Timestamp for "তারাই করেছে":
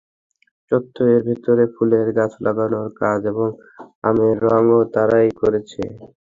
4.93-5.81